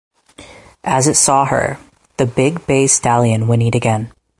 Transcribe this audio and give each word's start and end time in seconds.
As 0.83 1.05
it 1.05 1.13
saw 1.15 1.45
her, 1.45 1.77
the 2.17 2.25
big 2.25 2.65
bay 2.65 2.87
stallion 2.87 3.43
whinneyed 3.45 3.75
again. 3.75 4.11